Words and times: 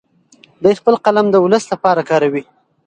دی 0.63 0.73
خپل 0.79 0.93
قلم 1.05 1.25
د 1.31 1.35
ولس 1.45 1.65
لپاره 1.73 2.01
کاروي. 2.09 2.43